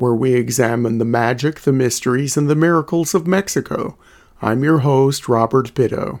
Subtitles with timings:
[0.00, 3.96] where we examine the magic, the mysteries, and the miracles of Mexico.
[4.42, 6.20] I'm your host, Robert Bitto.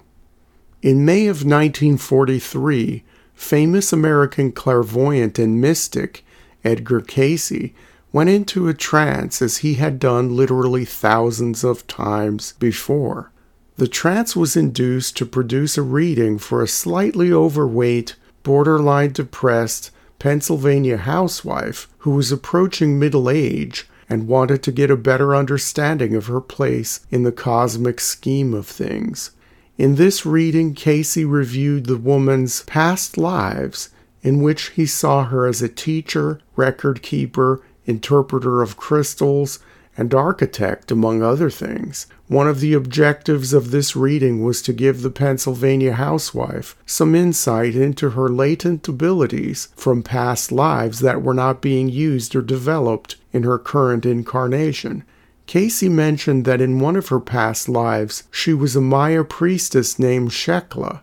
[0.82, 3.02] In May of 1943,
[3.34, 6.24] famous American clairvoyant and mystic
[6.62, 7.72] Edgar Cayce
[8.12, 13.30] went into a trance as he had done literally thousands of times before.
[13.76, 19.90] The trance was induced to produce a reading for a slightly overweight, borderline depressed,
[20.20, 26.26] Pennsylvania housewife who was approaching middle age and wanted to get a better understanding of
[26.26, 29.32] her place in the cosmic scheme of things.
[29.78, 33.88] In this reading, Cayce reviewed the woman's past lives,
[34.22, 39.58] in which he saw her as a teacher, record keeper, interpreter of crystals,
[40.00, 42.06] and architect, among other things.
[42.26, 47.74] One of the objectives of this reading was to give the Pennsylvania housewife some insight
[47.74, 53.42] into her latent abilities from past lives that were not being used or developed in
[53.42, 55.04] her current incarnation.
[55.46, 60.30] Cayce mentioned that in one of her past lives she was a Maya priestess named
[60.30, 61.02] Shekla.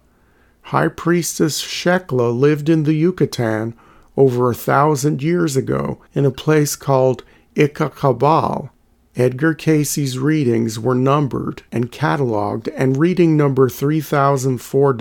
[0.63, 3.75] High Priestess Shekla lived in the Yucatan
[4.17, 7.23] over a thousand years ago in a place called
[7.55, 8.71] Ichacabal,
[9.17, 14.93] Edgar Cayce's readings were numbered and cataloged, and reading number 3004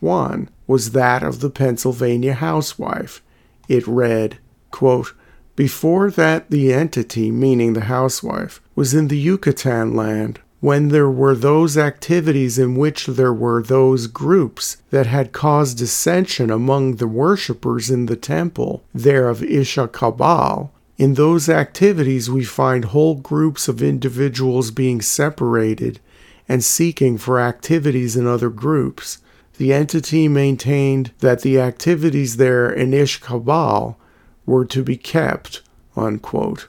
[0.00, 3.22] 1 was that of the Pennsylvania housewife.
[3.68, 4.38] It read,
[4.72, 5.14] quote,
[5.54, 11.36] Before that, the entity, meaning the housewife, was in the Yucatan land when there were
[11.36, 17.88] those activities in which there were those groups that had caused dissension among the worshippers
[17.88, 23.80] in the temple there of Isha Ishakabal, in those activities, we find whole groups of
[23.80, 25.98] individuals being separated
[26.46, 29.16] and seeking for activities in other groups.
[29.56, 33.96] The entity maintained that the activities there in Ishkabal
[34.44, 35.62] were to be kept.
[35.96, 36.68] Unquote.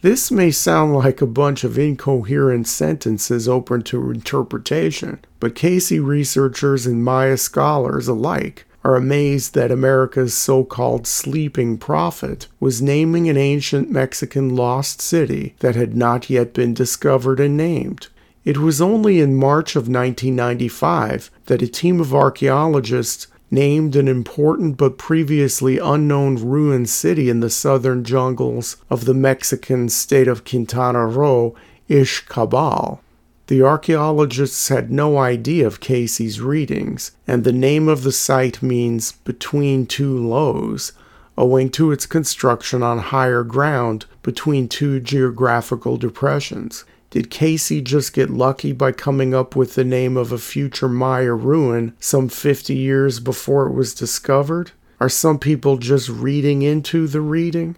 [0.00, 6.86] This may sound like a bunch of incoherent sentences open to interpretation, but Cayce researchers
[6.86, 13.36] and Maya scholars alike are amazed that America's so called sleeping prophet was naming an
[13.36, 18.08] ancient Mexican lost city that had not yet been discovered and named.
[18.44, 24.76] It was only in March of 1995 that a team of archaeologists named an important
[24.78, 31.06] but previously unknown ruined city in the southern jungles of the Mexican state of Quintana
[31.06, 31.54] Roo,
[31.88, 32.98] Ishkabal.
[33.48, 39.12] The archaeologists had no idea of Cayce's readings, and the name of the site means
[39.12, 40.92] between two lows,
[41.36, 46.84] owing to its construction on higher ground between two geographical depressions.
[47.10, 51.34] Did Cayce just get lucky by coming up with the name of a future Maya
[51.34, 54.70] ruin some 50 years before it was discovered?
[54.98, 57.76] Are some people just reading into the reading?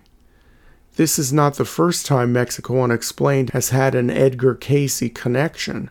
[0.97, 5.91] This is not the first time Mexico Unexplained has had an Edgar Cayce connection.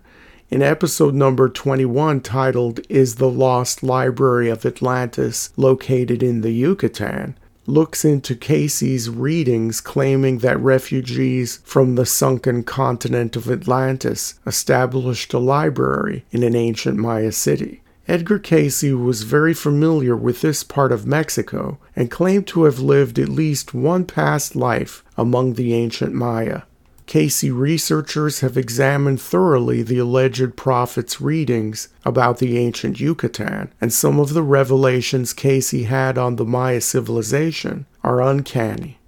[0.50, 7.38] In episode number 21, titled Is the Lost Library of Atlantis Located in the Yucatan?
[7.66, 15.40] looks into Cayce's readings claiming that refugees from the sunken continent of Atlantis established a
[15.40, 17.83] library in an ancient Maya city.
[18.06, 23.18] Edgar Cayce was very familiar with this part of Mexico and claimed to have lived
[23.18, 26.64] at least one past life among the ancient Maya.
[27.06, 34.20] Cayce researchers have examined thoroughly the alleged prophet's readings about the ancient Yucatan, and some
[34.20, 39.00] of the revelations Cayce had on the Maya civilization are uncanny.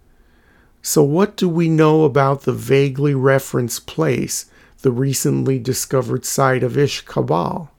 [0.81, 4.45] So, what do we know about the vaguely referenced place,
[4.83, 7.69] the recently discovered site of Ishkabal?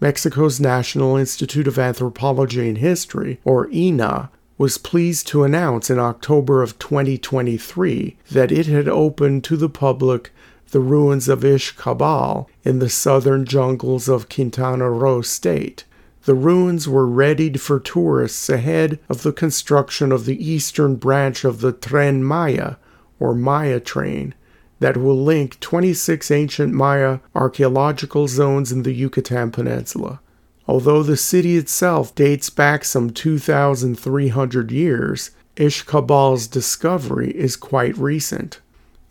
[0.00, 4.28] Mexico's National Institute of Anthropology and History, or INAH,
[4.58, 10.32] was pleased to announce in October of 2023 that it had opened to the public
[10.70, 15.84] the ruins of Ishkabal in the southern jungles of Quintana Roo state.
[16.24, 21.60] The ruins were readied for tourists ahead of the construction of the eastern branch of
[21.60, 22.76] the Tren Maya,
[23.20, 24.34] or Maya train,
[24.80, 30.20] that will link 26 ancient Maya archaeological zones in the Yucatan Peninsula.
[30.68, 38.60] Although the city itself dates back some 2,300 years, Ishkabal's discovery is quite recent.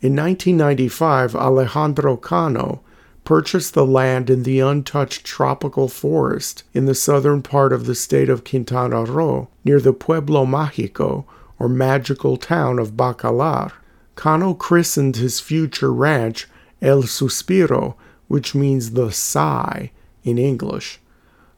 [0.00, 2.82] In 1995, Alejandro Cano
[3.24, 8.28] purchased the land in the untouched tropical forest in the southern part of the state
[8.28, 11.24] of Quintana Roo, near the Pueblo Mágico,
[11.58, 13.72] or magical town of Bacalar.
[14.16, 16.48] Cano christened his future ranch
[16.82, 17.94] El Suspiro,
[18.28, 19.92] which means the sigh
[20.24, 20.98] in English.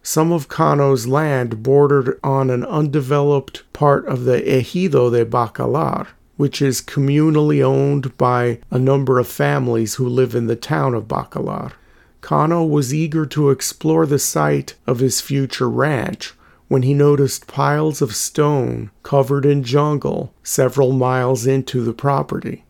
[0.03, 6.61] Some of Cano's land bordered on an undeveloped part of the Ejido de Bacalar, which
[6.61, 11.73] is communally owned by a number of families who live in the town of Bacalar.
[12.21, 16.35] Cano was eager to explore the site of his future ranch
[16.69, 22.65] when he noticed piles of stone covered in jungle several miles into the property.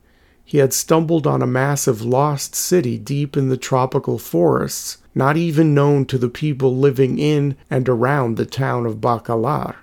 [0.44, 5.74] He had stumbled on a massive lost city deep in the tropical forests, not even
[5.74, 9.74] known to the people living in and around the town of Bacalar.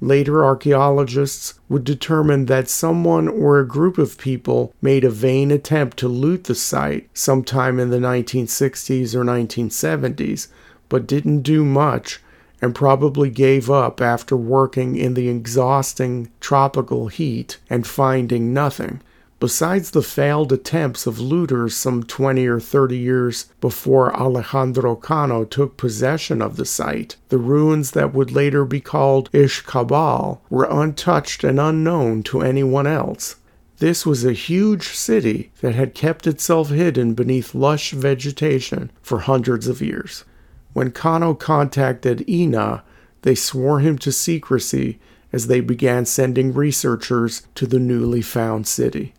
[0.00, 5.96] Later archaeologists would determine that someone or a group of people made a vain attempt
[5.98, 10.48] to loot the site sometime in the 1960s or 1970s,
[10.88, 12.20] but didn't do much
[12.62, 19.02] and probably gave up after working in the exhausting tropical heat and finding nothing.
[19.40, 25.76] Besides the failed attempts of looters some 20 or 30 years before Alejandro Cano took
[25.76, 31.58] possession of the site, the ruins that would later be called Ishkabal were untouched and
[31.58, 33.34] unknown to anyone else.
[33.78, 39.66] This was a huge city that had kept itself hidden beneath lush vegetation for hundreds
[39.66, 40.24] of years.
[40.72, 42.82] When Cano contacted INAH,
[43.22, 44.98] they swore him to secrecy
[45.32, 49.14] as they began sending researchers to the newly found city.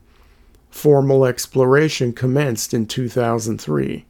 [0.70, 4.06] Formal exploration commenced in 2003.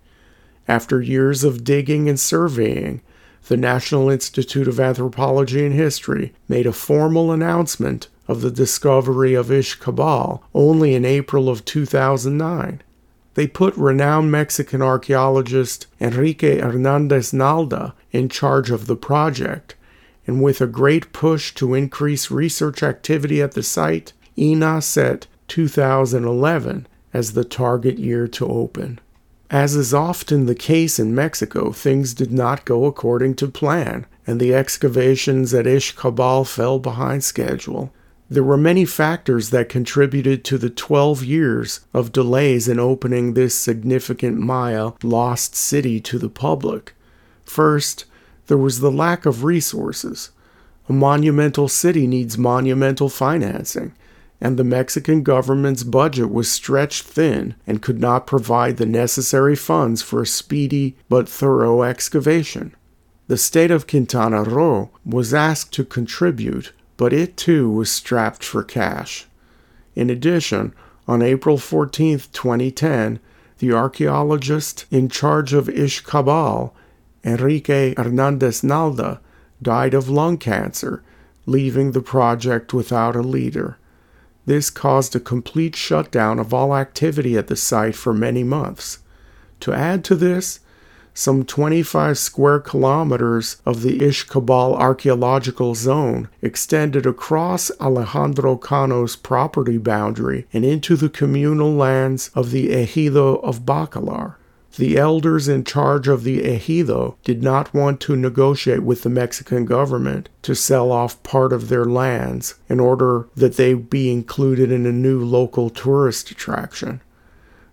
[0.67, 3.01] After years of digging and surveying,
[3.47, 9.47] the National Institute of Anthropology and History made a formal announcement of the discovery of
[9.47, 12.81] Ishkabal only in April of 2009
[13.35, 19.75] they put renowned Mexican archaeologist Enrique Hernandez Nalda in charge of the project,
[20.27, 26.87] and with a great push to increase research activity at the site, INAH set 2011
[27.13, 28.99] as the target year to open.
[29.49, 34.39] As is often the case in Mexico, things did not go according to plan, and
[34.39, 37.93] the excavations at Ishkabal fell behind schedule.
[38.33, 43.53] There were many factors that contributed to the 12 years of delays in opening this
[43.53, 46.95] significant Maya lost city to the public.
[47.45, 48.05] First,
[48.47, 50.31] there was the lack of resources.
[50.89, 53.93] A monumental city needs monumental financing,
[54.41, 60.01] and the Mexican government's budget was stretched thin and could not provide the necessary funds
[60.01, 62.73] for a speedy but thorough excavation.
[63.27, 68.63] The state of Quintana Roo was asked to contribute but it too was strapped for
[68.63, 69.27] cash.
[69.93, 70.73] In addition,
[71.05, 73.19] on April 14, 2010,
[73.57, 76.71] the archaeologist in charge of Ishkabal,
[77.25, 79.19] Enrique Hernandez Nalda,
[79.61, 81.03] died of lung cancer,
[81.45, 83.77] leaving the project without a leader.
[84.45, 88.99] This caused a complete shutdown of all activity at the site for many months.
[89.59, 90.61] To add to this,
[91.13, 100.47] some 25 square kilometers of the Ishkabal archaeological zone extended across Alejandro Cano's property boundary
[100.51, 104.35] and into the communal lands of the Ejido of Bacalar.
[104.75, 109.65] The elders in charge of the Ejido did not want to negotiate with the Mexican
[109.65, 114.87] government to sell off part of their lands in order that they be included in
[114.87, 117.01] a new local tourist attraction.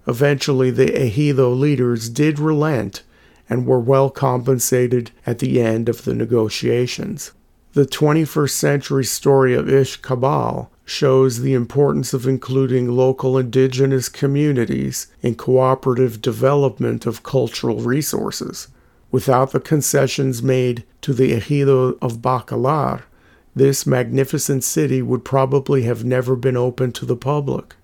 [0.06, 3.02] Eventually, the Ejido leaders did relent
[3.50, 7.32] and were well compensated at the end of the negotiations.
[7.72, 15.34] The 21st century story of Ishkabal shows the importance of including local indigenous communities in
[15.34, 18.68] cooperative development of cultural resources.
[19.12, 23.02] Without the concessions made to the Ejido of Bacalar,
[23.54, 27.74] this magnificent city would probably have never been open to the public.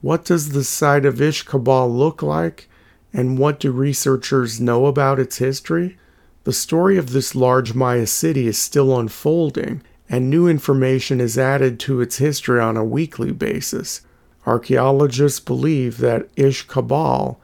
[0.00, 2.67] What does the site of Ishkabal look like
[3.12, 5.96] and what do researchers know about its history?
[6.44, 11.78] The story of this large Maya city is still unfolding, and new information is added
[11.80, 14.02] to its history on a weekly basis.
[14.46, 17.36] Archaeologists believe that Ishkabal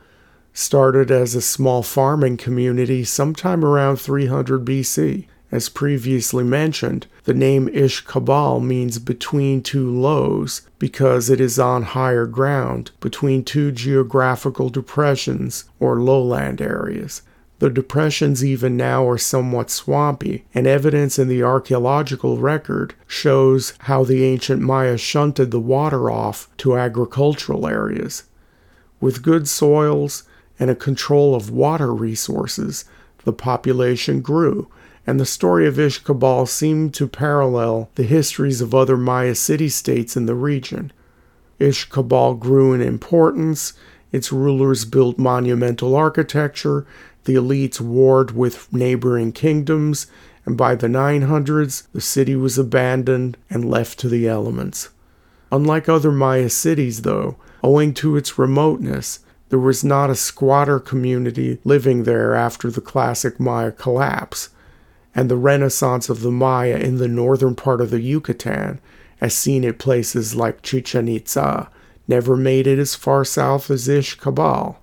[0.54, 5.26] started as a small farming community sometime around 300 BC.
[5.54, 12.26] As previously mentioned, the name Ishkabal means between two lows because it is on higher
[12.26, 17.22] ground, between two geographical depressions or lowland areas.
[17.60, 24.02] The depressions, even now, are somewhat swampy, and evidence in the archaeological record shows how
[24.02, 28.24] the ancient Maya shunted the water off to agricultural areas.
[29.00, 30.24] With good soils
[30.58, 32.86] and a control of water resources,
[33.22, 34.68] the population grew,
[35.06, 40.16] and the story of Ishkabal seemed to parallel the histories of other Maya city states
[40.16, 40.92] in the region.
[41.60, 43.74] Ishkabal grew in importance,
[44.12, 46.86] its rulers built monumental architecture,
[47.24, 50.06] the elites warred with neighboring kingdoms,
[50.46, 54.90] and by the 900s, the city was abandoned and left to the elements.
[55.50, 61.58] Unlike other Maya cities, though, owing to its remoteness, there was not a squatter community
[61.64, 64.50] living there after the classic Maya collapse,
[65.14, 68.80] and the renaissance of the Maya in the northern part of the Yucatan,
[69.20, 71.70] as seen at places like Chichen Itza,
[72.08, 74.76] never made it as far south as Ishkabal.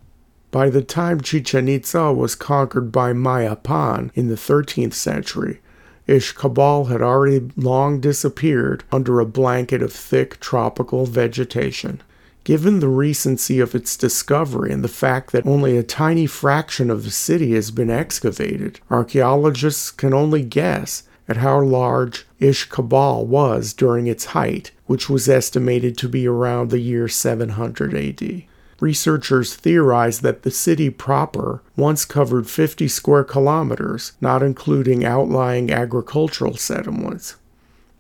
[0.52, 5.60] By the time Chichen Itza was conquered by Mayapan in the 13th century,
[6.08, 12.02] Ishkabal had already long disappeared under a blanket of thick tropical vegetation.
[12.44, 17.04] Given the recency of its discovery and the fact that only a tiny fraction of
[17.04, 24.08] the city has been excavated, archaeologists can only guess at how large Ishkabal was during
[24.08, 28.44] its height, which was estimated to be around the year 700 AD.
[28.80, 36.56] Researchers theorize that the city proper once covered 50 square kilometers, not including outlying agricultural
[36.56, 37.36] settlements.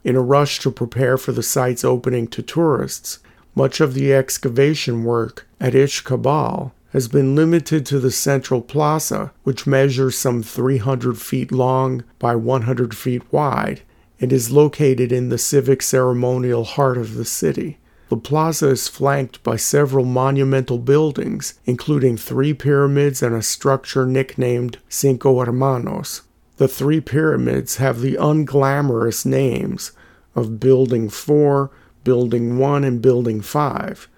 [0.03, 3.19] In a rush to prepare for the site's opening to tourists,
[3.55, 9.67] much of the excavation work at Ishkabal has been limited to the central plaza, which
[9.67, 13.81] measures some 300 feet long by 100 feet wide
[14.19, 17.77] and is located in the civic ceremonial heart of the city.
[18.09, 24.77] The plaza is flanked by several monumental buildings, including three pyramids and a structure nicknamed
[24.89, 26.21] Cinco Hermanos.
[26.57, 29.93] The three pyramids have the unglamorous names
[30.35, 31.71] of Building 4,
[32.03, 34.09] Building 1, and Building 5.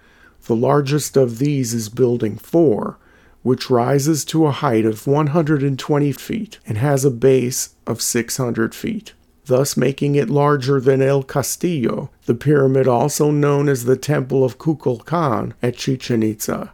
[0.45, 2.97] The largest of these is Building 4,
[3.41, 9.13] which rises to a height of 120 feet and has a base of 600 feet
[9.45, 14.57] thus making it larger than El Castillo, the pyramid also known as the Temple of
[14.57, 16.73] Kukulkan at Chichen Itza.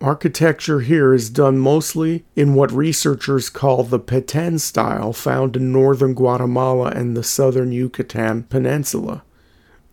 [0.00, 6.12] Architecture here is done mostly in what researchers call the Petén style found in northern
[6.12, 9.22] Guatemala and the southern Yucatan Peninsula.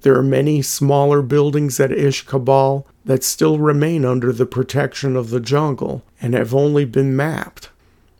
[0.01, 5.39] There are many smaller buildings at Ishkabal that still remain under the protection of the
[5.39, 7.69] jungle and have only been mapped.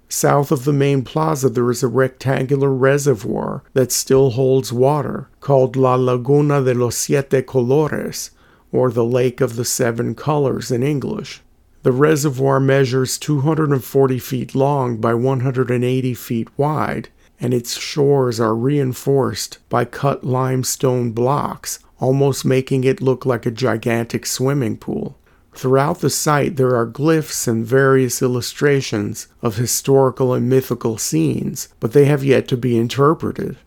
[0.09, 5.75] South of the main plaza, there is a rectangular reservoir that still holds water, called
[5.75, 8.31] La Laguna de los Siete Colores,
[8.71, 11.41] or the Lake of the Seven Colors in English.
[11.83, 17.09] The reservoir measures 240 feet long by 180 feet wide,
[17.39, 23.51] and its shores are reinforced by cut limestone blocks, almost making it look like a
[23.51, 25.17] gigantic swimming pool.
[25.53, 31.93] Throughout the site, there are glyphs and various illustrations of historical and mythical scenes, but
[31.93, 33.58] they have yet to be interpreted.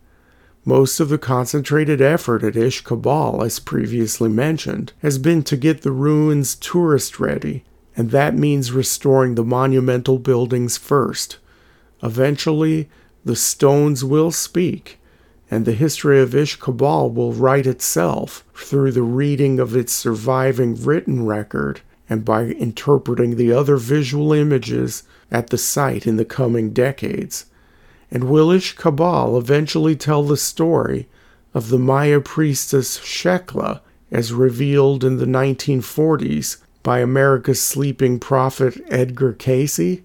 [0.65, 5.91] Most of the concentrated effort at Ishkabal, as previously mentioned, has been to get the
[5.91, 7.65] ruins tourist ready,
[7.97, 11.39] and that means restoring the monumental buildings first.
[12.01, 12.89] Eventually,
[13.25, 14.99] the stones will speak,
[15.51, 21.25] and the history of Ishkabal will write itself through the reading of its surviving written
[21.27, 27.47] record and by interpreting the other visual images at the site in the coming decades.
[28.11, 31.09] And will Ishkabal eventually tell the story
[31.55, 39.33] of the Maya priestess Shekla as revealed in the 1940s by America's sleeping prophet Edgar
[39.33, 40.01] Cayce?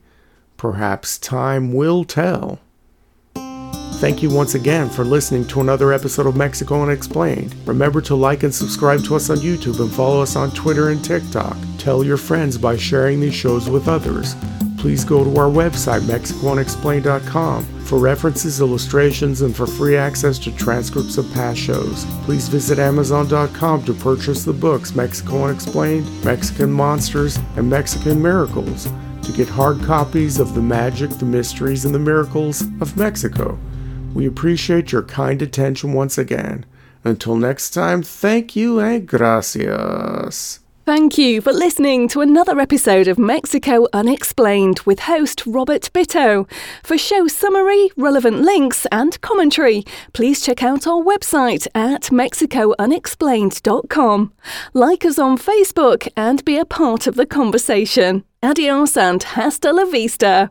[0.55, 2.59] Perhaps time will tell.
[3.97, 7.55] Thank you once again for listening to another episode of Mexico Unexplained.
[7.67, 11.03] Remember to like and subscribe to us on YouTube and follow us on Twitter and
[11.03, 11.57] TikTok.
[11.79, 14.35] Tell your friends by sharing these shows with others.
[14.77, 21.17] Please go to our website, MexicoUnexplained.com, for references, illustrations, and for free access to transcripts
[21.17, 22.05] of past shows.
[22.23, 28.87] Please visit Amazon.com to purchase the books Mexico Unexplained, Mexican Monsters, and Mexican Miracles
[29.23, 33.57] to get hard copies of the magic, the mysteries, and the miracles of Mexico.
[34.17, 36.65] We appreciate your kind attention once again.
[37.03, 40.59] Until next time, thank you and gracias.
[40.87, 46.49] Thank you for listening to another episode of Mexico Unexplained with host Robert Bitto.
[46.81, 49.83] For show summary, relevant links, and commentary,
[50.13, 54.33] please check out our website at mexicounexplained.com.
[54.73, 58.23] Like us on Facebook and be a part of the conversation.
[58.41, 60.49] Adios and hasta la vista.